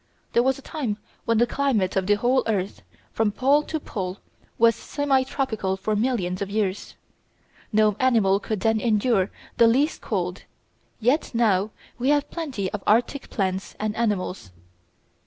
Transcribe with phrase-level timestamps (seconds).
[0.33, 4.17] There was a time when the climate of the whole earth, from pole to pole,
[4.57, 6.95] was semi tropical for millions of years.
[7.71, 10.41] No animal could then endure the least cold,
[10.99, 11.69] yet now
[11.99, 14.49] we have plenty of Arctic plants and animals.